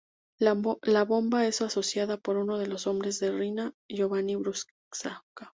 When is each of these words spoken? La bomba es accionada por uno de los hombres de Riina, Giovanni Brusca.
La 0.39 0.53
bomba 1.03 1.45
es 1.45 1.61
accionada 1.61 2.17
por 2.17 2.37
uno 2.37 2.57
de 2.57 2.65
los 2.65 2.87
hombres 2.87 3.19
de 3.19 3.29
Riina, 3.31 3.71
Giovanni 3.87 4.35
Brusca. 4.35 4.73